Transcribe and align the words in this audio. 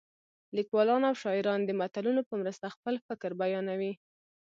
لیکوالان 0.55 1.01
او 1.09 1.15
شاعران 1.21 1.59
د 1.65 1.71
متلونو 1.79 2.21
په 2.29 2.33
مرسته 2.41 2.65
خپل 2.75 2.95
فکر 3.07 3.29
بیانوي 3.41 3.93